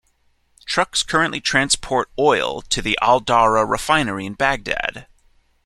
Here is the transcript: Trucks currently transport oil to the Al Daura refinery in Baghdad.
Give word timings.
Trucks 0.65 1.03
currently 1.03 1.39
transport 1.39 2.09
oil 2.17 2.63
to 2.63 2.81
the 2.81 2.97
Al 3.03 3.19
Daura 3.21 3.67
refinery 3.69 4.25
in 4.25 4.33
Baghdad. 4.33 5.05